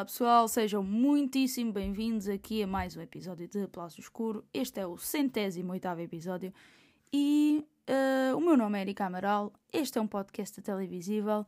Olá 0.00 0.04
pessoal, 0.06 0.48
sejam 0.48 0.82
muitíssimo 0.82 1.72
bem-vindos 1.72 2.26
aqui 2.26 2.62
a 2.62 2.66
mais 2.66 2.96
um 2.96 3.02
episódio 3.02 3.46
de 3.46 3.66
Plástico 3.66 4.00
Escuro. 4.00 4.44
Este 4.54 4.80
é 4.80 4.86
o 4.86 4.96
centésimo 4.96 5.72
oitavo 5.72 6.00
episódio 6.00 6.54
e 7.12 7.62
uh, 7.86 8.34
o 8.34 8.40
meu 8.40 8.56
nome 8.56 8.78
é 8.78 8.80
Erika 8.80 9.04
Amaral, 9.04 9.52
este 9.70 9.98
é 9.98 10.00
um 10.00 10.06
podcast 10.06 10.58
televisível 10.62 11.44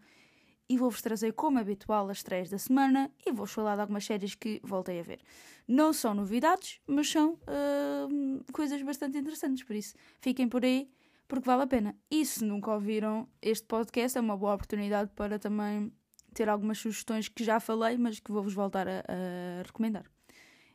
e 0.72 0.78
vou-vos 0.78 1.02
trazer, 1.02 1.34
como 1.34 1.58
habitual, 1.58 2.08
as 2.08 2.22
três 2.22 2.48
da 2.48 2.56
semana 2.56 3.10
e 3.26 3.30
vou-vos 3.30 3.52
falar 3.52 3.74
de 3.74 3.82
algumas 3.82 4.06
séries 4.06 4.34
que 4.34 4.58
voltei 4.64 5.00
a 5.00 5.02
ver. 5.02 5.20
Não 5.68 5.92
são 5.92 6.14
novidades, 6.14 6.80
mas 6.86 7.10
são 7.10 7.34
uh, 7.34 8.52
coisas 8.54 8.80
bastante 8.80 9.18
interessantes, 9.18 9.62
por 9.64 9.76
isso 9.76 9.94
fiquem 10.18 10.48
por 10.48 10.64
aí 10.64 10.90
porque 11.28 11.44
vale 11.44 11.64
a 11.64 11.66
pena. 11.66 11.94
E 12.10 12.24
se 12.24 12.42
nunca 12.42 12.72
ouviram 12.72 13.28
este 13.42 13.66
podcast, 13.66 14.16
é 14.16 14.20
uma 14.22 14.34
boa 14.34 14.54
oportunidade 14.54 15.10
para 15.14 15.38
também 15.38 15.92
ter 16.32 16.48
algumas 16.48 16.78
sugestões 16.78 17.28
que 17.28 17.44
já 17.44 17.60
falei, 17.60 17.98
mas 17.98 18.18
que 18.18 18.32
vou-vos 18.32 18.54
voltar 18.54 18.88
a, 18.88 19.00
a 19.00 19.62
recomendar. 19.62 20.06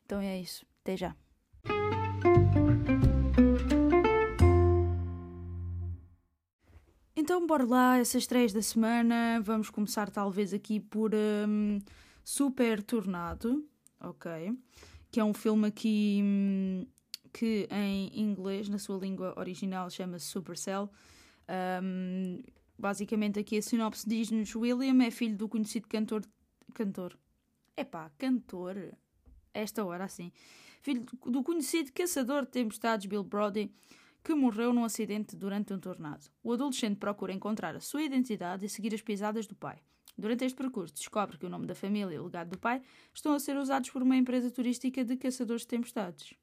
Então 0.05 0.21
é 0.21 0.39
isso. 0.39 0.63
Até 0.83 0.95
já. 0.95 1.15
Então, 7.27 7.45
bora 7.45 7.65
lá, 7.65 7.97
essas 7.97 8.25
três 8.25 8.53
da 8.53 8.61
semana. 8.61 9.41
Vamos 9.41 9.69
começar, 9.69 10.09
talvez, 10.09 10.53
aqui 10.53 10.79
por 10.79 11.11
um, 11.13 11.77
Super 12.23 12.81
Tornado, 12.81 13.67
ok? 13.99 14.57
Que 15.11 15.19
é 15.19 15.23
um 15.25 15.33
filme 15.33 15.67
aqui 15.67 16.21
um, 16.23 16.87
que 17.33 17.67
em 17.69 18.17
inglês, 18.17 18.69
na 18.69 18.79
sua 18.79 18.97
língua 18.97 19.37
original, 19.37 19.89
chama-se 19.89 20.25
Supercell. 20.27 20.89
Um, 21.83 22.41
basicamente, 22.79 23.39
aqui 23.39 23.57
a 23.57 23.61
sinopse 23.61 24.07
diz-nos: 24.07 24.55
William 24.55 25.03
é 25.03 25.11
filho 25.11 25.35
do 25.35 25.49
conhecido 25.49 25.85
cantor. 25.89 26.23
Cantor. 26.73 27.19
Epá, 27.75 28.09
cantor. 28.17 28.77
Esta 29.53 29.83
hora, 29.83 30.05
assim. 30.05 30.31
Filho 30.81 31.05
do 31.25 31.43
conhecido 31.43 31.91
caçador 31.91 32.45
de 32.45 32.51
tempestades 32.51 33.05
Bill 33.05 33.25
Brody 33.25 33.69
que 34.27 34.35
morreu 34.35 34.73
num 34.73 34.83
acidente 34.83 35.37
durante 35.37 35.73
um 35.73 35.79
tornado. 35.79 36.29
O 36.43 36.51
adolescente 36.51 36.97
procura 36.97 37.31
encontrar 37.31 37.77
a 37.77 37.79
sua 37.79 38.03
identidade 38.03 38.65
e 38.65 38.67
seguir 38.67 38.93
as 38.93 39.01
pisadas 39.01 39.47
do 39.47 39.55
pai. 39.55 39.81
Durante 40.17 40.43
este 40.43 40.57
percurso, 40.57 40.93
descobre 40.93 41.37
que 41.37 41.45
o 41.45 41.49
nome 41.49 41.65
da 41.65 41.73
família 41.73 42.13
e 42.13 42.19
o 42.19 42.25
legado 42.25 42.49
do 42.49 42.59
pai 42.59 42.81
estão 43.13 43.33
a 43.33 43.39
ser 43.39 43.55
usados 43.55 43.89
por 43.89 44.03
uma 44.03 44.17
empresa 44.17 44.51
turística 44.51 45.05
de 45.05 45.15
caçadores 45.15 45.61
de 45.61 45.69
tempestades. 45.69 46.33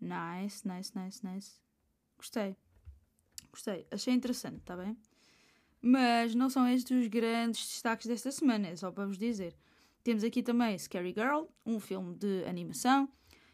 Nice, 0.00 0.64
nice, 0.68 0.96
nice, 0.96 1.26
nice. 1.26 1.54
Gostei. 2.16 2.56
Gostei. 3.50 3.84
Achei 3.90 4.14
interessante, 4.14 4.58
está 4.58 4.76
bem? 4.76 4.96
Mas 5.80 6.32
não 6.32 6.48
são 6.48 6.68
estes 6.68 6.96
os 6.96 7.08
grandes 7.08 7.66
destaques 7.66 8.06
desta 8.06 8.30
semana, 8.30 8.68
é 8.68 8.76
só 8.76 8.92
para 8.92 9.04
vos 9.04 9.18
dizer. 9.18 9.56
Temos 10.04 10.22
aqui 10.22 10.44
também 10.44 10.78
Scary 10.78 11.12
Girl, 11.12 11.46
um 11.66 11.80
filme 11.80 12.14
de 12.14 12.44
animação 12.44 13.08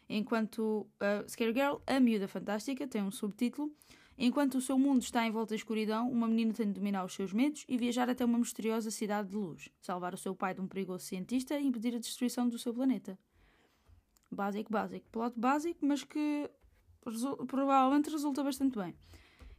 enquanto 0.09 0.87
uh, 0.99 1.29
Scary 1.29 1.53
Girl, 1.53 1.77
a 1.85 1.99
miúda 1.99 2.27
fantástica, 2.27 2.87
tem 2.87 3.03
um 3.03 3.11
subtítulo. 3.11 3.71
Enquanto 4.17 4.55
o 4.55 4.61
seu 4.61 4.77
mundo 4.77 5.01
está 5.01 5.25
em 5.25 5.31
volta 5.31 5.51
da 5.51 5.55
escuridão, 5.55 6.11
uma 6.11 6.27
menina 6.27 6.51
tem 6.51 6.67
de 6.67 6.73
dominar 6.73 7.05
os 7.05 7.13
seus 7.13 7.31
medos 7.31 7.63
e 7.69 7.77
viajar 7.77 8.09
até 8.09 8.25
uma 8.25 8.37
misteriosa 8.37 8.91
cidade 8.91 9.29
de 9.29 9.35
luz, 9.35 9.69
salvar 9.79 10.13
o 10.13 10.17
seu 10.17 10.35
pai 10.35 10.53
de 10.53 10.59
um 10.59 10.67
perigoso 10.67 11.05
cientista 11.05 11.57
e 11.57 11.65
impedir 11.65 11.95
a 11.95 11.99
destruição 11.99 12.49
do 12.49 12.57
seu 12.57 12.73
planeta. 12.73 13.17
Básico, 14.29 14.71
básico. 14.71 15.05
Plot 15.09 15.39
básico, 15.39 15.85
mas 15.85 16.03
que 16.03 16.49
resu 17.05 17.37
provavelmente 17.45 18.09
resulta 18.09 18.43
bastante 18.43 18.77
bem. 18.77 18.93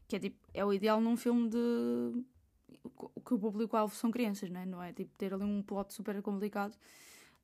Que 0.06 0.16
é 0.16 0.18
tipo, 0.18 0.36
é 0.52 0.62
o 0.64 0.74
ideal 0.74 1.00
num 1.00 1.16
filme 1.16 1.48
de. 1.48 2.22
que 3.24 3.34
o 3.34 3.38
público-alvo 3.38 3.94
são 3.94 4.10
crianças, 4.10 4.50
não 4.50 4.60
é? 4.60 4.66
Não 4.66 4.82
é 4.82 4.92
tipo 4.92 5.10
ter 5.16 5.32
ali 5.32 5.44
um 5.44 5.62
plot 5.62 5.94
super 5.94 6.20
complicado 6.20 6.76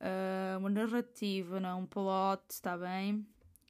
uh, 0.01 0.57
uma 0.57 0.69
narrativa, 0.69 1.59
não 1.59 1.69
é 1.69 1.75
um 1.75 1.85
plot, 1.85 2.43
está 2.49 2.77
bem? 2.77 3.25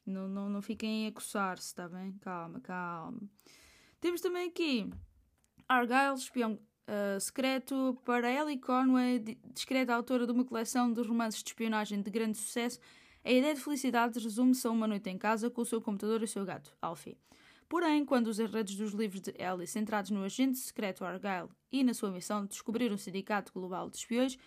Não, 0.06 0.28
não, 0.28 0.50
não 0.50 0.62
fiquem 0.62 1.08
a 1.08 1.12
coçar-se, 1.12 1.68
está 1.68 1.88
bem? 1.88 2.14
Calma, 2.22 2.60
calma. 2.62 3.22
Temos 4.00 4.22
também 4.22 4.48
aqui 4.48 4.90
Argyle, 5.68 6.16
espião 6.16 6.54
uh, 6.88 7.20
secreto, 7.20 8.00
para 8.06 8.32
Ellie 8.32 8.60
Conway, 8.60 9.20
discreta 9.54 9.94
autora 9.94 10.26
de 10.26 10.32
uma 10.32 10.46
coleção 10.46 10.92
de 10.92 11.02
romances 11.02 11.44
de 11.44 11.50
espionagem 11.50 12.02
de 12.02 12.10
grande 12.10 12.38
sucesso. 12.38 12.80
A 13.24 13.32
ideia 13.32 13.54
de 13.54 13.60
felicidade 13.60 14.20
resume-se 14.20 14.66
a 14.66 14.72
uma 14.72 14.88
noite 14.88 15.10
em 15.10 15.18
casa 15.18 15.50
com 15.50 15.62
o 15.62 15.66
seu 15.66 15.82
computador 15.82 16.22
e 16.22 16.26
o 16.26 16.28
seu 16.28 16.46
gato, 16.46 16.74
Alfie. 16.82 17.18
Porém, 17.68 18.06
quando 18.06 18.28
os 18.28 18.40
enredos 18.40 18.76
dos 18.76 18.94
livros 18.94 19.20
de 19.20 19.34
Ellie, 19.38 19.68
centrados 19.68 20.10
no 20.10 20.24
agente 20.24 20.58
secreto 20.58 21.04
Argyle 21.04 21.50
e 21.70 21.84
na 21.84 21.94
sua 21.94 22.10
missão 22.10 22.44
de 22.44 22.50
descobrir 22.50 22.90
um 22.94 22.98
sindicato 22.98 23.52
global 23.52 23.90
de 23.90 23.98
espiões, 23.98 24.38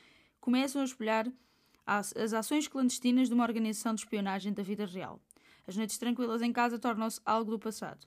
começam 0.40 0.80
a 0.80 0.84
espelhar 0.84 1.30
as 1.98 2.32
ações 2.32 2.68
clandestinas 2.68 3.28
de 3.28 3.34
uma 3.34 3.42
organização 3.42 3.94
de 3.94 4.02
espionagem 4.02 4.52
da 4.52 4.62
vida 4.62 4.86
real. 4.86 5.20
As 5.66 5.76
noites 5.76 5.98
tranquilas 5.98 6.40
em 6.40 6.52
casa 6.52 6.78
tornam-se 6.78 7.20
algo 7.24 7.50
do 7.50 7.58
passado. 7.58 8.06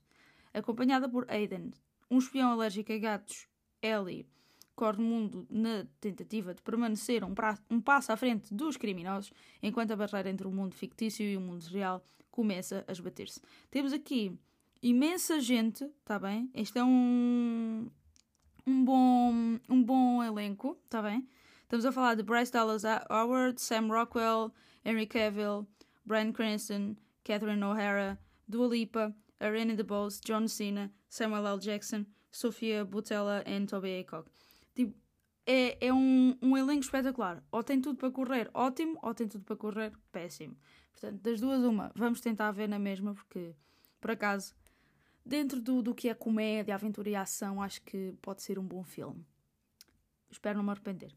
Acompanhada 0.54 1.10
por 1.10 1.30
Aiden, 1.30 1.72
um 2.10 2.18
espião 2.18 2.52
alérgico 2.52 2.94
a 2.94 2.98
gatos, 2.98 3.48
Ellie 3.82 4.26
corre 4.76 5.00
o 5.00 5.06
mundo 5.06 5.46
na 5.50 5.86
tentativa 6.00 6.54
de 6.54 6.62
permanecer 6.62 7.24
um, 7.24 7.34
um, 7.70 7.82
passo 7.82 8.12
à 8.12 8.18
frente 8.18 8.54
dos 8.54 8.78
criminosos, 8.78 9.32
enquanto 9.62 9.92
a 9.92 9.96
barreira 9.96 10.30
entre 10.30 10.48
o 10.48 10.52
mundo 10.52 10.76
fictício 10.76 11.26
e 11.26 11.38
o 11.38 11.42
mundo 11.42 11.64
real 11.66 12.04
começa 12.32 12.84
a 12.88 12.92
esbater-se. 12.92 13.42
Temos 13.70 13.94
aqui 13.94 14.38
imensa 14.82 15.40
gente, 15.40 15.84
está 15.84 16.18
bem? 16.18 16.50
Este 16.54 16.80
é 16.80 16.84
um, 16.84 17.88
um, 18.66 18.86
bom, 18.86 19.60
um 19.70 19.84
bom 19.84 20.24
elenco, 20.24 20.78
está 20.86 21.02
bem? 21.02 21.28
Estamos 21.74 21.88
a 21.88 21.92
falar 21.92 22.14
de 22.14 22.22
Bryce 22.22 22.52
Dallas 22.52 22.84
Howard, 23.10 23.60
Sam 23.60 23.88
Rockwell, 23.88 24.54
Henry 24.86 25.08
Cavill, 25.08 25.68
Brian 26.06 26.32
Cranston, 26.32 26.96
Catherine 27.24 27.64
O'Hara, 27.64 28.20
Dua 28.48 28.68
Lipa, 28.68 29.12
Irene 29.42 29.76
DeBose, 29.76 30.22
John 30.24 30.48
Cena, 30.48 30.92
Samuel 31.10 31.48
L. 31.48 31.60
Jackson, 31.60 32.06
Sofia 32.32 32.86
Butella 32.86 33.44
e 33.48 33.66
Toby 33.66 33.88
Aycock. 33.88 34.30
Tipo, 34.76 34.94
é, 35.48 35.88
é 35.88 35.92
um, 35.92 36.38
um 36.44 36.56
elenco 36.56 36.84
espetacular. 36.84 37.44
Ou 37.52 37.64
tem 37.64 37.82
tudo 37.82 37.98
para 37.98 38.12
correr 38.12 38.52
ótimo, 38.54 39.00
ou 39.02 39.16
tem 39.16 39.28
tudo 39.28 39.44
para 39.44 39.56
correr 39.56 39.94
péssimo. 40.12 40.56
Portanto, 40.92 41.22
das 41.24 41.42
duas, 41.42 41.64
uma, 41.64 41.92
vamos 41.96 42.22
tentar 42.22 42.52
ver 42.52 42.70
na 42.70 42.78
mesma, 42.78 43.16
porque, 43.16 43.56
por 44.00 44.12
acaso, 44.12 44.54
dentro 45.26 45.60
do, 45.60 45.82
do 45.82 45.96
que 45.96 46.08
é 46.08 46.14
comédia, 46.14 46.76
aventura 46.76 47.10
e 47.10 47.16
ação, 47.16 47.64
acho 47.64 47.82
que 47.82 48.14
pode 48.22 48.44
ser 48.44 48.60
um 48.60 48.64
bom 48.64 48.84
filme. 48.84 49.26
Espero 50.30 50.58
não 50.58 50.64
me 50.64 50.70
arrepender. 50.70 51.12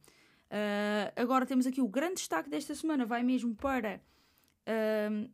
Uh, 0.50 1.12
agora 1.16 1.44
temos 1.44 1.66
aqui 1.66 1.80
o 1.80 1.88
grande 1.88 2.14
destaque 2.16 2.48
desta 2.48 2.74
semana, 2.74 3.04
vai 3.04 3.22
mesmo 3.22 3.54
para 3.54 4.00
uh, 4.66 5.30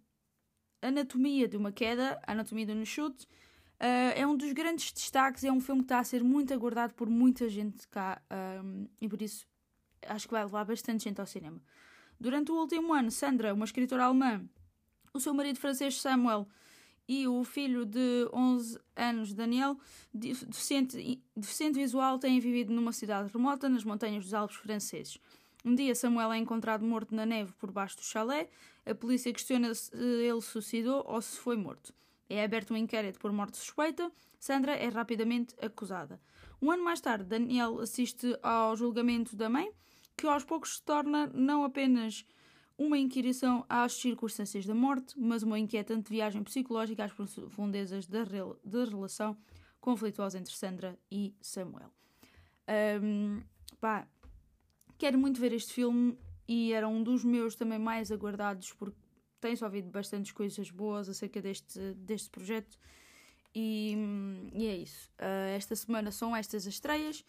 Anatomia 0.80 1.46
de 1.46 1.56
uma 1.56 1.70
Queda, 1.70 2.20
Anatomia 2.26 2.66
de 2.66 2.72
um 2.72 2.84
Chute. 2.84 3.26
Uh, 3.80 4.14
é 4.16 4.26
um 4.26 4.36
dos 4.36 4.52
grandes 4.52 4.92
destaques, 4.92 5.44
é 5.44 5.52
um 5.52 5.60
filme 5.60 5.82
que 5.82 5.86
está 5.86 5.98
a 5.98 6.04
ser 6.04 6.22
muito 6.22 6.54
aguardado 6.54 6.94
por 6.94 7.10
muita 7.10 7.48
gente 7.48 7.86
cá 7.88 8.22
e 9.00 9.08
por 9.08 9.20
isso 9.20 9.46
acho 10.06 10.26
que 10.26 10.32
vai 10.32 10.44
levar 10.44 10.64
bastante 10.64 11.04
gente 11.04 11.20
ao 11.20 11.26
cinema. 11.26 11.60
Durante 12.18 12.52
o 12.52 12.54
último 12.54 12.92
ano, 12.92 13.10
Sandra, 13.10 13.52
uma 13.52 13.64
escritora 13.64 14.04
alemã, 14.04 14.44
o 15.12 15.20
seu 15.20 15.34
marido 15.34 15.58
francês 15.58 16.00
Samuel 16.00 16.48
e 17.08 17.26
o 17.26 17.42
filho 17.44 17.84
de 17.84 18.28
11 18.32 18.78
anos, 18.96 19.32
Daniel, 19.32 19.78
deficiente, 20.12 21.20
deficiente 21.36 21.78
visual, 21.78 22.18
têm 22.18 22.38
vivido 22.40 22.72
numa 22.72 22.92
cidade 22.92 23.30
remota 23.32 23.68
nas 23.68 23.84
montanhas 23.84 24.24
dos 24.24 24.34
Alpes 24.34 24.56
franceses. 24.56 25.18
Um 25.64 25.74
dia, 25.74 25.94
Samuel 25.94 26.32
é 26.32 26.38
encontrado 26.38 26.84
morto 26.84 27.14
na 27.14 27.24
neve 27.24 27.52
por 27.52 27.70
baixo 27.70 27.96
do 27.96 28.02
chalé. 28.02 28.48
A 28.84 28.94
polícia 28.94 29.32
questiona 29.32 29.74
se 29.74 29.94
ele 29.96 30.40
suicidou 30.40 31.04
ou 31.06 31.20
se 31.22 31.38
foi 31.38 31.56
morto. 31.56 31.94
É 32.28 32.42
aberto 32.42 32.72
um 32.72 32.76
inquérito 32.76 33.20
por 33.20 33.32
morte 33.32 33.56
suspeita. 33.58 34.10
Sandra 34.40 34.72
é 34.72 34.88
rapidamente 34.88 35.54
acusada. 35.60 36.20
Um 36.60 36.70
ano 36.70 36.82
mais 36.82 37.00
tarde, 37.00 37.24
Daniel 37.24 37.78
assiste 37.80 38.36
ao 38.42 38.76
julgamento 38.76 39.36
da 39.36 39.48
mãe, 39.48 39.70
que 40.16 40.26
aos 40.26 40.44
poucos 40.44 40.76
se 40.76 40.82
torna 40.82 41.28
não 41.28 41.64
apenas 41.64 42.24
uma 42.84 42.98
inquirição 42.98 43.64
às 43.68 43.92
circunstâncias 43.92 44.66
da 44.66 44.74
morte, 44.74 45.14
mas 45.16 45.42
uma 45.42 45.58
inquietante 45.58 46.10
viagem 46.10 46.42
psicológica 46.42 47.04
às 47.04 47.12
profundezas 47.12 48.06
da, 48.06 48.24
da 48.64 48.84
relação 48.84 49.36
conflituosa 49.80 50.38
entre 50.38 50.52
Sandra 50.54 50.98
e 51.10 51.34
Samuel. 51.40 51.92
Um, 53.02 53.40
pá, 53.80 54.06
quero 54.98 55.18
muito 55.18 55.40
ver 55.40 55.52
este 55.52 55.72
filme 55.72 56.18
e 56.48 56.72
era 56.72 56.88
um 56.88 57.02
dos 57.02 57.24
meus 57.24 57.54
também 57.54 57.78
mais 57.78 58.10
aguardados 58.10 58.72
porque 58.72 58.98
tem-se 59.40 59.64
ouvido 59.64 59.90
bastantes 59.90 60.32
coisas 60.32 60.70
boas 60.70 61.08
acerca 61.08 61.40
deste, 61.40 61.78
deste 61.94 62.30
projeto 62.30 62.78
e, 63.54 63.96
e 64.52 64.66
é 64.66 64.76
isso. 64.76 65.08
Uh, 65.20 65.54
esta 65.56 65.76
semana 65.76 66.10
são 66.10 66.34
estas 66.34 66.66
as 66.66 66.74
estreias 66.74 67.24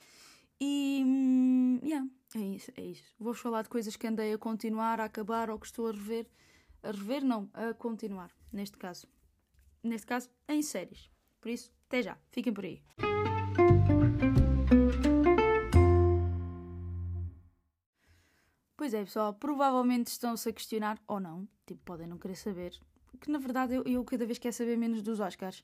e, 0.59 1.03
um, 1.05 1.79
yeah, 1.83 2.07
É 2.35 2.39
isso, 2.39 2.71
é 2.75 2.81
isso. 2.81 3.13
Vou-vos 3.19 3.41
falar 3.41 3.61
de 3.61 3.69
coisas 3.69 3.95
que 3.95 4.07
andei 4.07 4.33
a 4.33 4.37
continuar, 4.37 4.99
a 4.99 5.05
acabar 5.05 5.49
ou 5.49 5.59
que 5.59 5.67
estou 5.67 5.87
a 5.87 5.91
rever. 5.91 6.27
A 6.81 6.91
rever, 6.91 7.23
não, 7.23 7.49
a 7.53 7.73
continuar, 7.73 8.31
neste 8.51 8.77
caso. 8.77 9.07
Neste 9.83 10.07
caso, 10.07 10.29
em 10.47 10.61
séries. 10.61 11.09
Por 11.39 11.49
isso, 11.49 11.71
até 11.87 12.01
já. 12.01 12.17
Fiquem 12.31 12.53
por 12.53 12.65
aí. 12.65 12.81
Pois 18.75 18.93
é, 18.93 19.03
pessoal, 19.03 19.33
provavelmente 19.33 20.07
estão-se 20.07 20.49
a 20.49 20.51
questionar, 20.51 21.01
ou 21.07 21.19
não, 21.19 21.47
tipo, 21.65 21.81
podem 21.85 22.07
não 22.07 22.17
querer 22.17 22.35
saber, 22.35 22.77
que 23.21 23.31
na 23.31 23.39
verdade 23.39 23.75
eu, 23.75 23.83
eu 23.83 24.03
cada 24.03 24.25
vez 24.25 24.37
quero 24.37 24.53
saber 24.53 24.77
menos 24.77 25.01
dos 25.01 25.19
Oscars. 25.19 25.63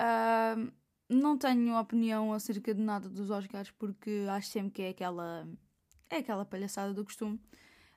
Uh, 0.00 0.72
não 1.08 1.36
tenho 1.36 1.78
opinião 1.78 2.32
acerca 2.32 2.72
de 2.72 2.80
nada 2.80 3.08
dos 3.08 3.30
Oscars 3.30 3.70
porque 3.72 4.24
acho 4.30 4.48
sempre 4.48 4.70
que 4.70 4.82
é 4.82 4.88
aquela. 4.90 5.46
É 6.10 6.18
aquela 6.18 6.44
palhaçada 6.44 6.92
do 6.92 7.04
costume. 7.04 7.40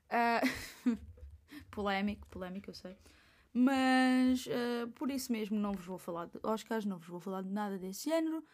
Uh, 0.08 0.96
polémico, 1.70 2.26
polémico, 2.28 2.70
eu 2.70 2.74
sei. 2.74 2.96
Mas 3.52 4.46
uh, 4.46 4.88
por 4.94 5.10
isso 5.10 5.30
mesmo 5.30 5.58
não 5.58 5.72
vos 5.72 5.84
vou 5.84 5.98
falar 5.98 6.26
de 6.26 6.38
Oscars, 6.42 6.84
não 6.84 6.98
vos 6.98 7.08
vou 7.08 7.20
falar 7.20 7.42
de 7.42 7.50
nada 7.50 7.78
desse 7.78 8.08
género. 8.08 8.44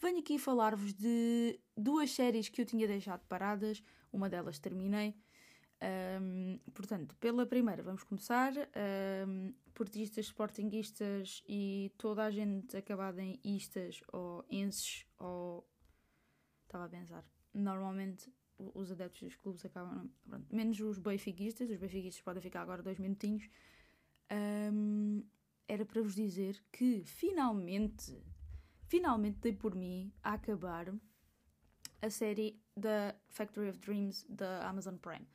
Venho 0.00 0.18
aqui 0.20 0.38
falar-vos 0.38 0.94
de 0.94 1.58
duas 1.76 2.12
séries 2.12 2.48
que 2.48 2.62
eu 2.62 2.66
tinha 2.66 2.86
deixado 2.86 3.20
paradas, 3.26 3.82
uma 4.12 4.28
delas 4.28 4.58
terminei. 4.58 5.16
Um, 6.20 6.58
portanto, 6.72 7.14
pela 7.16 7.46
primeira, 7.46 7.82
vamos 7.82 8.02
começar. 8.04 8.52
Um, 9.26 9.52
portistas, 9.74 10.26
sportinguistas 10.26 11.42
e 11.48 11.92
toda 11.96 12.24
a 12.24 12.30
gente 12.30 12.76
acabada 12.76 13.22
em 13.22 13.38
istas 13.44 14.00
ou 14.12 14.44
enses 14.50 15.04
ou. 15.18 15.68
Estava 16.64 16.84
a 16.84 16.88
pensar. 16.88 17.24
Normalmente 17.54 18.30
os 18.58 18.90
adeptos 18.90 19.20
dos 19.22 19.36
clubes 19.36 19.64
acabam. 19.64 20.10
Pronto, 20.26 20.54
menos 20.54 20.80
os 20.80 20.98
benfiquistas, 20.98 21.70
os 21.70 21.76
benfiquistas 21.76 22.22
podem 22.22 22.42
ficar 22.42 22.62
agora 22.62 22.82
dois 22.82 22.98
minutinhos. 22.98 23.48
Um, 24.30 25.22
era 25.66 25.84
para 25.84 26.02
vos 26.02 26.14
dizer 26.14 26.62
que 26.72 27.02
finalmente, 27.04 28.20
finalmente 28.86 29.38
dei 29.38 29.52
por 29.52 29.74
mim 29.74 30.12
a 30.22 30.34
acabar 30.34 30.92
a 32.00 32.10
série 32.10 32.60
da 32.76 33.14
Factory 33.28 33.68
of 33.68 33.78
Dreams 33.78 34.26
da 34.28 34.68
Amazon 34.68 34.96
Prime. 34.96 35.26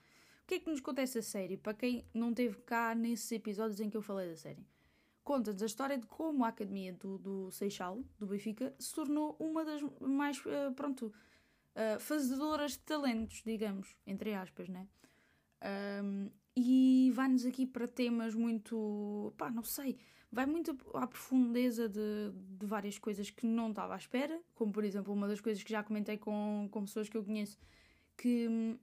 O 0.43 0.47
que 0.47 0.55
é 0.55 0.59
que 0.59 0.69
nos 0.69 0.81
conta 0.81 1.01
essa 1.01 1.21
série? 1.21 1.57
Para 1.57 1.73
quem 1.73 2.05
não 2.13 2.33
teve 2.33 2.57
cá 2.63 2.93
nesses 2.93 3.31
episódios 3.31 3.79
em 3.79 3.89
que 3.89 3.95
eu 3.95 4.01
falei 4.01 4.29
da 4.29 4.35
série. 4.35 4.65
Conta-nos 5.23 5.61
a 5.61 5.65
história 5.65 5.97
de 5.97 6.05
como 6.05 6.43
a 6.43 6.49
academia 6.49 6.91
do, 6.93 7.17
do 7.17 7.51
Seixal, 7.51 8.03
do 8.19 8.27
Benfica, 8.27 8.75
se 8.77 8.93
tornou 8.93 9.37
uma 9.39 9.63
das 9.63 9.81
mais, 10.01 10.37
uh, 10.45 10.73
pronto, 10.75 11.13
uh, 11.75 11.99
fazedoras 11.99 12.73
de 12.73 12.79
talentos, 12.79 13.41
digamos, 13.45 13.95
entre 14.05 14.33
aspas, 14.33 14.67
né? 14.69 14.87
Um, 16.03 16.29
e 16.55 17.11
vai-nos 17.15 17.45
aqui 17.45 17.65
para 17.65 17.87
temas 17.87 18.35
muito, 18.35 19.33
pá, 19.37 19.49
não 19.49 19.63
sei, 19.63 19.97
vai 20.31 20.45
muito 20.45 20.77
à 20.93 21.07
profundeza 21.07 21.89
de, 21.89 22.31
de 22.33 22.65
várias 22.65 22.99
coisas 22.99 23.29
que 23.29 23.45
não 23.45 23.69
estava 23.69 23.93
à 23.93 23.97
espera, 23.97 24.39
como 24.53 24.71
por 24.71 24.83
exemplo 24.83 25.13
uma 25.13 25.27
das 25.27 25.41
coisas 25.41 25.63
que 25.63 25.71
já 25.71 25.81
comentei 25.81 26.17
com, 26.17 26.67
com 26.69 26.81
pessoas 26.81 27.09
que 27.09 27.17
eu 27.17 27.23
conheço, 27.23 27.57
que 28.17 28.77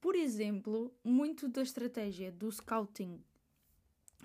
por 0.00 0.14
exemplo, 0.14 0.92
muito 1.04 1.46
da 1.46 1.62
estratégia 1.62 2.32
do 2.32 2.50
scouting 2.50 3.22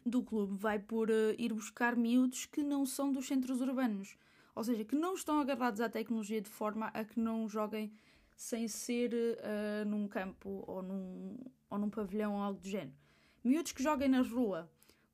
do 0.06 0.24
clube 0.24 0.56
vai 0.56 0.80
por 0.80 1.10
uh, 1.10 1.36
ir 1.38 1.52
buscar 1.52 1.96
miúdos 1.96 2.46
que 2.46 2.64
não 2.64 2.86
são 2.86 3.12
dos 3.12 3.28
centros 3.28 3.60
urbanos, 3.60 4.16
ou 4.56 4.64
seja, 4.64 4.86
que 4.86 4.96
não 4.96 5.14
estão 5.14 5.40
agarrados 5.40 5.82
à 5.82 5.90
tecnologia 5.90 6.42
de 6.42 6.50
forma 6.50 6.88
a 6.88 7.04
que 7.04 7.20
não 7.20 7.48
joguem 7.48 7.92
sem 8.36 8.68
ser 8.68 9.14
uh, 9.14 9.86
num 9.86 10.08
campo 10.08 10.64
ou 10.66 10.82
num, 10.82 11.38
ou 11.70 11.78
num 11.78 11.90
pavilhão 11.90 12.36
ou 12.36 12.42
algo 12.42 12.60
do 12.60 12.68
género. 12.68 12.96
Miúdos 13.44 13.74
que 13.74 13.84
joguem 13.84 14.10
na 14.10 14.22
rua, 14.22 14.72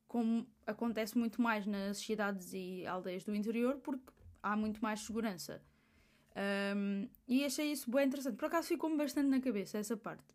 como 0.07 0.47
acontece 0.65 1.17
muito 1.17 1.41
mais 1.41 1.65
nas 1.65 1.97
cidades 1.97 2.53
e 2.53 2.85
aldeias 2.85 3.23
do 3.23 3.35
interior, 3.35 3.77
porque 3.77 4.11
há 4.41 4.55
muito 4.55 4.81
mais 4.81 5.01
segurança. 5.01 5.61
Um, 6.75 7.09
e 7.27 7.43
achei 7.43 7.71
isso 7.71 7.91
bem 7.91 8.07
interessante. 8.07 8.37
Por 8.37 8.45
acaso 8.45 8.67
ficou-me 8.67 8.95
bastante 8.95 9.27
na 9.27 9.41
cabeça 9.41 9.77
essa 9.77 9.97
parte. 9.97 10.33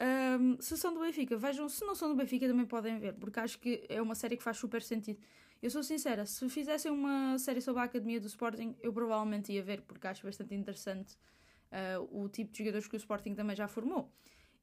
Um, 0.00 0.60
se 0.60 0.76
são 0.76 0.92
do 0.92 1.00
Benfica, 1.00 1.36
vejam, 1.36 1.68
se 1.68 1.84
não 1.84 1.94
são 1.94 2.08
do 2.08 2.14
Benfica 2.14 2.46
também 2.46 2.66
podem 2.66 2.98
ver, 2.98 3.14
porque 3.14 3.38
acho 3.38 3.58
que 3.58 3.84
é 3.88 4.02
uma 4.02 4.14
série 4.14 4.36
que 4.36 4.42
faz 4.42 4.56
super 4.56 4.82
sentido. 4.82 5.20
Eu 5.64 5.70
sou 5.70 5.82
sincera, 5.82 6.26
se 6.26 6.46
fizessem 6.50 6.92
uma 6.92 7.38
série 7.38 7.58
sobre 7.62 7.80
a 7.80 7.84
Academia 7.84 8.20
do 8.20 8.26
Sporting, 8.26 8.76
eu 8.82 8.92
provavelmente 8.92 9.50
ia 9.50 9.62
ver, 9.62 9.80
porque 9.80 10.06
acho 10.06 10.22
bastante 10.22 10.54
interessante 10.54 11.16
uh, 11.72 12.22
o 12.22 12.28
tipo 12.28 12.52
de 12.52 12.58
jogadores 12.58 12.86
que 12.86 12.94
o 12.94 12.98
Sporting 12.98 13.34
também 13.34 13.56
já 13.56 13.66
formou. 13.66 14.12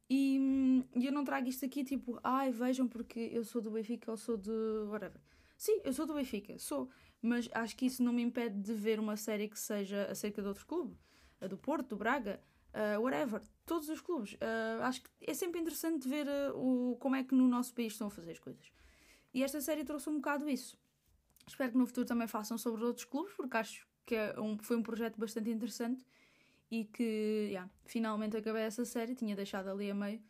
E, 0.08 0.86
eu 0.94 1.12
não 1.12 1.24
trago 1.24 1.50
isto 1.50 1.66
aqui 1.66 1.84
tipo, 1.84 2.20
ai, 2.24 2.52
vejam 2.52 2.88
porque 2.88 3.20
eu 3.34 3.44
sou 3.44 3.64
do 3.64 3.72
Benfica 3.72 4.12
ou 4.12 4.16
sou 4.16 4.38
de 4.38 4.52
whatever. 4.92 5.20
Sim, 5.58 5.82
eu 5.84 5.92
sou 5.92 6.06
do 6.06 6.14
Benfica, 6.14 6.60
sou, 6.60 6.88
mas 7.20 7.50
acho 7.52 7.76
que 7.76 7.88
isso 7.88 8.04
não 8.04 8.14
me 8.14 8.22
impede 8.22 8.60
de 8.62 8.74
ver 8.76 9.00
uma 9.00 9.18
série 9.18 9.48
que 9.48 9.58
seja 9.58 10.06
acerca 10.06 10.40
de 10.40 10.50
outro 10.50 10.68
clube, 10.68 10.96
a 11.42 11.48
do 11.48 11.58
Porto, 11.58 11.88
do 11.88 11.98
Braga, 11.98 12.40
uh, 12.76 13.02
whatever, 13.02 13.42
todos 13.66 13.90
os 13.90 14.02
clubes. 14.02 14.34
Uh, 14.34 14.84
acho 14.84 15.02
que 15.02 15.10
é 15.20 15.34
sempre 15.34 15.60
interessante 15.60 16.08
ver 16.08 16.28
uh, 16.28 16.56
o, 16.56 16.96
como 16.98 17.16
é 17.16 17.24
que 17.24 17.34
no 17.34 17.48
nosso 17.48 17.74
país 17.74 17.94
estão 17.94 18.06
a 18.06 18.12
fazer 18.12 18.34
as 18.34 18.40
coisas. 18.40 18.72
E 19.34 19.44
esta 19.44 19.60
série 19.62 19.84
trouxe 19.84 20.08
um 20.08 20.18
bocado 20.18 20.48
isso. 20.48 20.80
Espero 21.52 21.72
que 21.72 21.78
no 21.78 21.86
futuro 21.86 22.08
também 22.08 22.28
façam 22.28 22.58
sobre 22.58 22.84
outros 22.86 23.06
clubes, 23.06 23.34
porque 23.34 23.58
acho 23.58 23.86
que 24.06 24.16
é 24.16 24.40
um, 24.40 24.58
foi 24.58 24.78
um 24.78 24.84
projeto 24.84 25.20
bastante 25.20 25.50
interessante 25.50 26.06
e 26.70 26.86
que 26.86 27.50
yeah, 27.50 27.70
finalmente 27.86 28.38
acabei 28.38 28.64
essa 28.64 28.86
série, 28.86 29.14
tinha 29.16 29.36
deixado 29.36 29.70
ali 29.70 29.92
a 29.92 29.94
meio. 29.94 30.24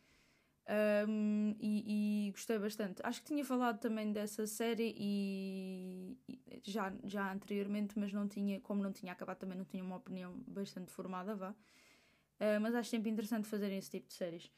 Um, 1.08 1.56
e, 1.60 2.28
e, 2.28 2.32
gostei 2.32 2.58
bastante. 2.58 3.02
Acho 3.04 3.22
que 3.22 3.28
tinha 3.28 3.46
falado 3.46 3.80
também 3.80 4.12
dessa 4.12 4.48
série 4.48 4.96
e, 4.98 6.18
e, 6.28 6.62
já, 6.64 6.92
já 7.04 7.32
anteriormente, 7.32 8.00
mas 8.00 8.12
não 8.12 8.28
tinha, 8.28 8.60
como 8.62 8.82
não 8.82 8.92
tinha 8.92 9.12
acabado, 9.12 9.38
também 9.38 9.58
não 9.58 9.66
tinha 9.66 9.84
uma 9.84 9.98
opinião 9.98 10.34
bastante 10.48 10.92
formada, 10.92 11.36
vá. 11.36 11.52
Uh, 11.52 12.60
mas 12.60 12.74
acho 12.74 12.90
sempre 12.90 13.12
interessante 13.12 13.48
fazerem 13.48 13.78
esse 13.78 13.92
tipo 13.92 14.08
de 14.08 14.14
séries. 14.14 14.52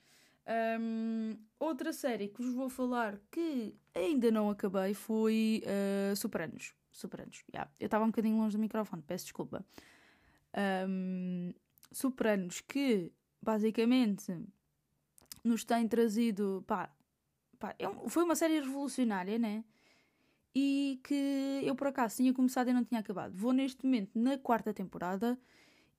Um, 0.46 1.38
outra 1.58 1.94
série 1.94 2.28
que 2.28 2.42
vos 2.42 2.54
vou 2.54 2.70
falar 2.70 3.18
que 3.32 3.74
ainda 3.96 4.30
não 4.30 4.50
acabei 4.50 4.94
foi 4.94 5.64
uh, 5.66 6.16
Sopranos. 6.16 6.74
Sopranos, 6.92 7.44
yeah. 7.52 7.72
Eu 7.80 7.86
estava 7.86 8.04
um 8.04 8.08
bocadinho 8.08 8.38
longe 8.38 8.56
do 8.56 8.62
microfone, 8.62 9.02
peço 9.02 9.26
desculpa. 9.26 9.66
Um, 10.88 11.54
Sopranos, 11.92 12.62
que 12.62 13.12
basicamente 13.42 14.38
nos 15.44 15.64
tem 15.64 15.88
trazido. 15.88 16.64
Pá, 16.68 16.90
pá, 17.58 17.76
é 17.80 17.88
foi 18.10 18.24
uma 18.24 18.36
série 18.36 18.60
revolucionária, 18.60 19.40
né? 19.40 19.64
E 20.56 21.00
que 21.04 21.62
eu 21.64 21.76
por 21.76 21.88
acaso 21.88 22.18
tinha 22.18 22.34
começado 22.34 22.70
e 22.70 22.74
não 22.74 22.84
tinha 22.84 23.00
acabado. 23.00 23.34
Vou 23.36 23.54
neste 23.54 23.86
momento 23.86 24.12
na 24.14 24.38
quarta 24.38 24.74
temporada 24.74 25.40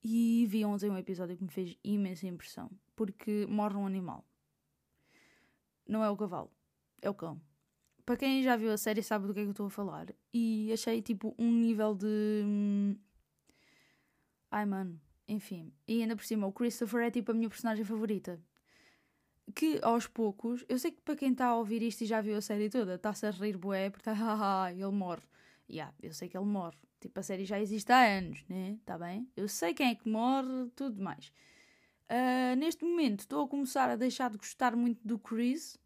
e 0.03 0.45
vi 0.47 0.63
ontem 0.63 0.89
um 0.89 0.97
episódio 0.97 1.35
que 1.35 1.43
me 1.43 1.49
fez 1.49 1.77
imensa 1.83 2.27
impressão. 2.27 2.69
Porque 2.95 3.45
morre 3.49 3.75
um 3.75 3.85
animal. 3.85 4.25
Não 5.87 6.03
é 6.03 6.09
o 6.09 6.17
cavalo, 6.17 6.51
é 7.01 7.09
o 7.09 7.13
cão. 7.13 7.39
Para 8.05 8.17
quem 8.17 8.43
já 8.43 8.55
viu 8.55 8.71
a 8.71 8.77
série 8.77 9.01
sabe 9.01 9.27
do 9.27 9.33
que 9.33 9.39
é 9.39 9.43
que 9.43 9.47
eu 9.47 9.51
estou 9.51 9.65
a 9.67 9.69
falar. 9.69 10.07
E 10.33 10.71
achei 10.71 11.01
tipo 11.01 11.35
um 11.39 11.51
nível 11.51 11.95
de. 11.95 12.43
Hum, 12.45 12.95
ai 14.51 14.65
mano, 14.65 14.99
enfim. 15.27 15.73
E 15.87 16.01
ainda 16.01 16.15
por 16.15 16.23
cima, 16.23 16.45
o 16.47 16.51
Christopher 16.53 17.01
é 17.07 17.11
tipo 17.11 17.31
a 17.31 17.33
minha 17.33 17.49
personagem 17.49 17.83
favorita. 17.83 18.39
Que 19.55 19.79
aos 19.83 20.07
poucos, 20.07 20.65
eu 20.67 20.77
sei 20.79 20.91
que 20.91 21.01
para 21.01 21.15
quem 21.15 21.31
está 21.31 21.47
a 21.47 21.55
ouvir 21.55 21.81
isto 21.81 22.01
e 22.01 22.05
já 22.07 22.19
viu 22.21 22.35
a 22.37 22.41
série 22.41 22.69
toda, 22.69 22.95
está-se 22.95 23.25
a 23.27 23.31
rir 23.31 23.57
bué, 23.57 23.89
porque 23.89 24.09
está, 24.09 24.71
ele 24.71 24.85
morre. 24.91 25.23
Yeah, 25.69 25.93
eu 26.01 26.13
sei 26.13 26.29
que 26.29 26.37
ele 26.37 26.45
morre. 26.45 26.77
Tipo, 26.99 27.19
a 27.19 27.23
série 27.23 27.45
já 27.45 27.59
existe 27.59 27.91
há 27.91 28.17
anos, 28.17 28.43
né? 28.47 28.79
Tá 28.85 28.97
bem? 28.97 29.29
Eu 29.35 29.47
sei 29.47 29.73
quem 29.73 29.89
é 29.89 29.95
que 29.95 30.07
morre, 30.09 30.69
tudo 30.75 31.01
mais. 31.01 31.31
Uh, 32.09 32.55
neste 32.55 32.85
momento 32.85 33.21
estou 33.21 33.45
a 33.45 33.47
começar 33.47 33.89
a 33.89 33.95
deixar 33.95 34.29
de 34.29 34.37
gostar 34.37 34.75
muito 34.75 35.05
do 35.05 35.17
Chris 35.17 35.77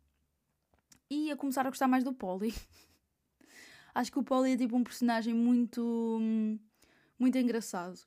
e 1.09 1.31
a 1.31 1.37
começar 1.37 1.65
a 1.65 1.69
gostar 1.69 1.87
mais 1.87 2.03
do 2.03 2.13
Polly. 2.13 2.53
Acho 3.95 4.11
que 4.11 4.19
o 4.19 4.23
Polly 4.23 4.53
é 4.53 4.57
tipo 4.57 4.75
um 4.75 4.83
personagem 4.83 5.33
muito. 5.33 6.19
muito 7.17 7.37
engraçado. 7.37 7.99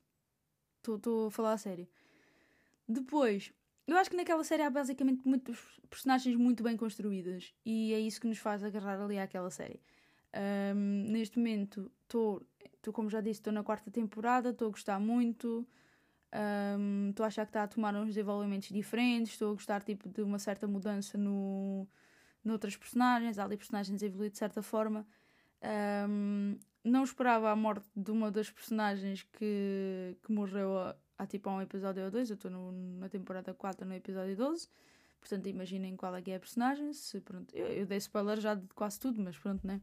Estou 0.79 1.29
a 1.29 1.31
falar 1.31 1.53
a 1.53 1.59
sério. 1.59 1.89
Depois, 2.89 3.53
eu 3.87 3.97
acho 3.97 4.11
que 4.11 4.17
naquela 4.17 4.45
série 4.45 4.63
há 4.63 4.71
basicamente 4.71 5.27
muitos 5.27 5.59
personagens 5.89 6.37
muito 6.37 6.63
bem 6.63 6.77
construídas 6.77 7.53
e 7.65 7.93
é 7.93 8.01
isso 8.01 8.21
que 8.21 8.27
nos 8.27 8.39
faz 8.39 8.63
agarrar 8.63 9.01
ali 9.01 9.19
àquela 9.19 9.51
série. 9.51 9.81
Um, 10.75 11.11
neste 11.11 11.39
momento 11.39 11.91
estou, 12.03 12.43
como 12.93 13.11
já 13.11 13.21
disse, 13.21 13.41
estou 13.41 13.53
na 13.53 13.63
quarta 13.63 13.91
temporada, 13.91 14.51
estou 14.51 14.69
a 14.69 14.71
gostar 14.71 14.99
muito, 14.99 15.67
estou 16.33 17.25
um, 17.25 17.25
a 17.25 17.27
achar 17.27 17.45
que 17.45 17.51
está 17.51 17.63
a 17.63 17.69
tomar 17.69 17.95
uns 17.95 18.09
desenvolvimentos 18.09 18.69
diferentes, 18.69 19.33
estou 19.33 19.51
a 19.51 19.55
gostar 19.55 19.83
tipo, 19.83 20.09
de 20.09 20.23
uma 20.23 20.39
certa 20.39 20.67
mudança 20.67 21.19
no, 21.19 21.87
noutras 22.45 22.77
personagens, 22.77 23.39
há 23.39 23.45
ali 23.45 23.57
personagens 23.57 24.03
evoluir 24.03 24.31
de 24.31 24.39
certa 24.39 24.63
forma. 24.63 25.07
Um, 26.09 26.57
não 26.83 27.05
esperava 27.05 27.51
a 27.51 27.57
morte 27.57 27.89
de 27.95 28.11
uma 28.11 28.31
das 28.31 28.51
personagens 28.51 29.23
que, 29.23 30.17
que 30.23 30.33
morreu 30.33 30.77
há 31.19 31.27
tipo 31.27 31.49
um 31.51 31.61
episódio 31.61 32.05
ou 32.05 32.11
dois, 32.11 32.31
eu 32.31 32.35
estou 32.35 32.51
na 32.51 33.09
temporada 33.09 33.55
4 33.55 33.87
no 33.87 33.95
episódio 33.95 34.37
12, 34.37 34.69
portanto 35.21 35.47
imaginem 35.49 35.97
qual 35.97 36.17
é 36.17 36.23
que 36.23 36.31
é 36.31 36.37
a 36.37 36.41
personagem. 36.41 36.93
Se, 36.93 37.21
pronto, 37.21 37.55
eu, 37.55 37.67
eu 37.67 37.87
dei 37.87 37.99
spoiler 37.99 38.41
já 38.41 38.55
de 38.55 38.67
quase 38.75 38.99
tudo, 38.99 39.21
mas 39.23 39.39
pronto, 39.39 39.65
né? 39.67 39.81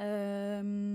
Um, 0.00 0.93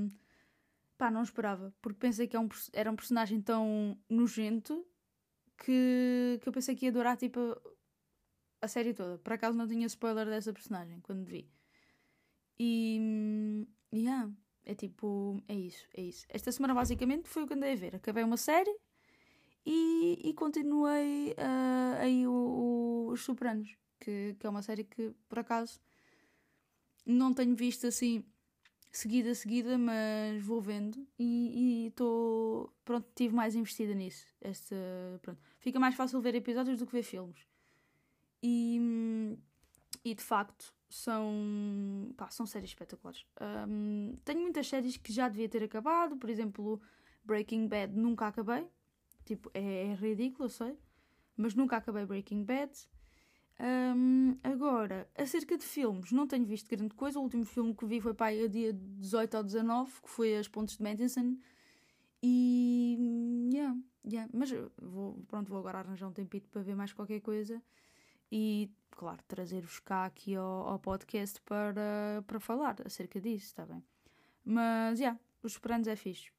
não 1.11 1.23
esperava, 1.23 1.73
porque 1.81 1.99
pensei 1.99 2.27
que 2.27 2.37
é 2.37 2.39
era 2.73 2.91
um 2.91 2.95
personagem 2.95 3.41
tão 3.41 3.97
nojento 4.09 4.85
que, 5.57 6.39
que 6.41 6.47
eu 6.49 6.53
pensei 6.53 6.75
que 6.75 6.85
ia 6.85 6.91
durar 6.91 7.17
tipo 7.17 7.39
a 8.61 8.67
série 8.67 8.93
toda. 8.93 9.17
Por 9.19 9.33
acaso 9.33 9.57
não 9.57 9.67
tinha 9.67 9.85
spoiler 9.87 10.25
dessa 10.25 10.53
personagem 10.53 10.99
quando 11.01 11.25
vi. 11.25 11.49
E. 12.59 13.65
Yeah, 13.93 14.31
é 14.65 14.75
tipo. 14.75 15.41
É 15.47 15.55
isso, 15.55 15.87
é 15.95 16.01
isso. 16.01 16.25
Esta 16.29 16.51
semana 16.51 16.73
basicamente 16.73 17.27
foi 17.29 17.43
o 17.43 17.47
que 17.47 17.53
andei 17.53 17.73
a 17.73 17.75
ver. 17.75 17.95
Acabei 17.95 18.23
uma 18.23 18.37
série 18.37 18.75
e, 19.65 20.19
e 20.23 20.33
continuei 20.33 21.31
uh, 21.31 21.99
aí 21.99 22.27
o, 22.27 22.31
o, 22.31 23.11
Os 23.11 23.21
Sopranos, 23.21 23.75
que, 23.99 24.35
que 24.39 24.45
é 24.45 24.49
uma 24.49 24.61
série 24.61 24.83
que 24.83 25.13
por 25.27 25.39
acaso 25.39 25.79
não 27.05 27.33
tenho 27.33 27.55
visto 27.55 27.87
assim 27.87 28.23
seguida 28.91 29.33
seguida, 29.35 29.77
mas 29.77 30.41
vou 30.41 30.61
vendo 30.61 31.07
e 31.17 31.87
estou. 31.87 32.73
Pronto, 32.83 33.07
estive 33.09 33.33
mais 33.35 33.55
investida 33.55 33.93
nisso. 33.93 34.25
Esta, 34.41 34.75
pronto. 35.21 35.39
Fica 35.59 35.79
mais 35.79 35.95
fácil 35.95 36.21
ver 36.21 36.35
episódios 36.35 36.79
do 36.79 36.85
que 36.85 36.93
ver 36.93 37.03
filmes. 37.03 37.47
E, 38.41 39.37
e 40.03 40.15
de 40.15 40.23
facto 40.23 40.73
são, 40.89 42.13
pá, 42.17 42.29
são 42.29 42.45
séries 42.45 42.71
espetaculares. 42.71 43.25
Um, 43.67 44.17
tenho 44.25 44.41
muitas 44.41 44.67
séries 44.67 44.97
que 44.97 45.13
já 45.13 45.29
devia 45.29 45.47
ter 45.47 45.63
acabado, 45.63 46.17
por 46.17 46.29
exemplo, 46.29 46.81
Breaking 47.23 47.67
Bad 47.67 47.95
nunca 47.95 48.27
acabei. 48.27 48.67
Tipo, 49.25 49.51
é, 49.53 49.87
é 49.87 49.93
ridículo, 49.93 50.45
eu 50.45 50.49
sei. 50.49 50.77
Mas 51.37 51.53
nunca 51.53 51.77
acabei 51.77 52.05
Breaking 52.05 52.43
Bad. 52.43 52.71
Um, 53.61 54.37
agora, 54.41 55.09
acerca 55.17 55.57
de 55.57 55.65
filmes, 55.65 56.11
não 56.11 56.25
tenho 56.25 56.45
visto 56.45 56.69
grande 56.69 56.93
coisa. 56.95 57.19
O 57.19 57.23
último 57.23 57.45
filme 57.45 57.73
que 57.75 57.85
vi 57.85 57.99
foi 57.99 58.13
para 58.13 58.27
aí, 58.27 58.47
dia 58.47 58.71
18 58.73 59.37
ou 59.37 59.43
19, 59.43 59.91
que 60.01 60.09
foi 60.09 60.37
As 60.37 60.47
Pontes 60.47 60.77
de 60.77 60.83
Madison. 60.83 61.37
E. 62.23 63.49
Yeah, 63.53 63.77
yeah. 64.05 64.31
Mas 64.33 64.49
vou, 64.81 65.21
pronto, 65.27 65.49
vou 65.49 65.59
agora 65.59 65.79
arranjar 65.79 66.07
um 66.07 66.13
tempito 66.13 66.47
para 66.49 66.61
ver 66.61 66.75
mais 66.75 66.93
qualquer 66.93 67.19
coisa. 67.19 67.61
E, 68.31 68.71
claro, 68.91 69.19
trazer-vos 69.27 69.79
cá 69.79 70.05
aqui 70.05 70.35
ao, 70.35 70.67
ao, 70.67 70.79
podcast 70.79 71.41
para, 71.41 72.23
para 72.27 72.39
falar 72.39 72.75
acerca 72.85 73.19
disso, 73.19 73.47
está 73.47 73.65
bem? 73.65 73.83
Mas, 74.45 74.99
yeah, 74.99 75.19
Os 75.43 75.53
Esperantes 75.53 75.87
é 75.87 75.95
fixe. 75.95 76.31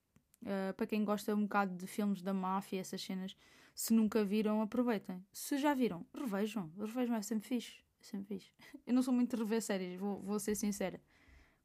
Uh, 0.42 0.72
para 0.74 0.86
quem 0.86 1.04
gosta 1.04 1.34
um 1.34 1.42
bocado 1.42 1.74
de 1.74 1.86
filmes 1.86 2.22
da 2.22 2.32
máfia, 2.32 2.80
essas 2.80 3.02
cenas 3.02 3.36
se 3.80 3.94
nunca 3.94 4.22
viram, 4.22 4.60
aproveitem. 4.60 5.24
Se 5.32 5.56
já 5.56 5.72
viram, 5.72 6.04
revejam. 6.14 6.70
Revejam, 6.78 7.16
é 7.16 7.22
sempre 7.22 7.48
fixe. 7.48 7.82
É 7.98 8.04
sempre 8.04 8.36
fixe. 8.36 8.52
Eu 8.86 8.92
não 8.92 9.02
sou 9.02 9.12
muito 9.12 9.34
de 9.34 9.42
rever 9.42 9.62
séries, 9.62 9.98
vou, 9.98 10.20
vou 10.20 10.38
ser 10.38 10.54
sincera. 10.54 11.00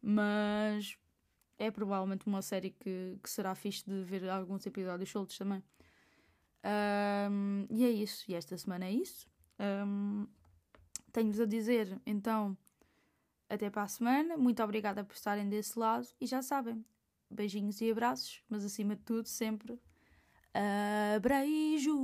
Mas 0.01 0.97
é 1.57 1.69
provavelmente 1.69 2.25
uma 2.25 2.41
série 2.41 2.69
que, 2.69 3.19
que 3.21 3.29
será 3.29 3.53
fixe 3.53 3.83
de 3.85 4.01
ver 4.03 4.29
alguns 4.29 4.65
episódios 4.65 5.09
soltos 5.09 5.37
também. 5.37 5.61
Um, 7.29 7.67
e 7.69 7.83
é 7.83 7.89
isso. 7.89 8.23
E 8.31 8.33
esta 8.33 8.57
semana 8.57 8.85
é 8.85 8.91
isso. 8.91 9.27
Um, 9.85 10.25
Tenho-vos 11.11 11.41
a 11.41 11.45
dizer, 11.45 11.99
então, 12.05 12.57
até 13.49 13.69
para 13.69 13.83
a 13.83 13.87
semana. 13.89 14.37
Muito 14.37 14.63
obrigada 14.63 15.03
por 15.03 15.15
estarem 15.15 15.49
desse 15.49 15.77
lado. 15.77 16.07
E 16.21 16.25
já 16.25 16.41
sabem, 16.41 16.81
beijinhos 17.29 17.81
e 17.81 17.91
abraços, 17.91 18.41
mas 18.47 18.63
acima 18.63 18.95
de 18.95 19.01
tudo, 19.01 19.27
sempre 19.27 19.77
Abreiju. 20.55 21.99